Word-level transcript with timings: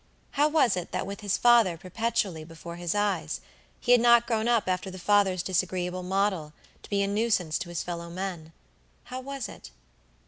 How 0.31 0.47
was 0.49 0.75
it 0.75 0.91
that 0.93 1.05
with 1.05 1.21
his 1.21 1.37
father 1.37 1.77
perpetually 1.77 2.43
before 2.43 2.77
his 2.77 2.95
eyes, 2.95 3.39
he 3.79 3.91
had 3.91 4.01
not 4.01 4.25
grown 4.25 4.47
up 4.47 4.67
after 4.67 4.89
the 4.89 4.97
father's 4.97 5.43
disagreeable 5.43 6.01
model, 6.01 6.53
to 6.81 6.89
be 6.89 7.03
a 7.03 7.07
nuisance 7.07 7.59
to 7.59 7.69
his 7.69 7.83
fellow 7.83 8.09
men? 8.09 8.51
How 9.03 9.19
was 9.21 9.47
it? 9.47 9.69